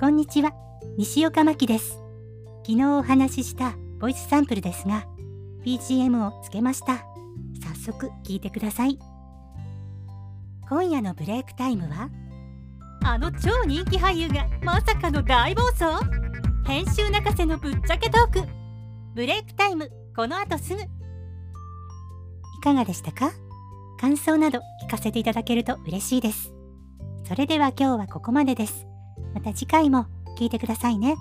[0.00, 0.52] こんにちは、
[0.96, 1.98] 西岡真希です。
[2.64, 5.08] 昨日お話ししたボイスサンプルですが、
[5.64, 6.98] BGM をつけました。
[7.60, 8.96] 早速聞いてください。
[10.68, 12.10] 今夜のブレイクタイムは、
[13.02, 15.86] あの超人気俳優がまさかの大暴走？
[16.64, 18.42] 編集泣かせのぶっちゃけトーク
[19.16, 20.80] ブレイクタイム、この後すぐ。
[20.80, 20.84] い
[22.62, 23.32] かがでしたか？
[24.00, 26.52] 感想など聞かせていただけると嬉しいです。
[27.26, 28.86] それでは今日はここまでです。
[29.34, 30.06] また次回も
[30.38, 31.16] 聞いてくださいね。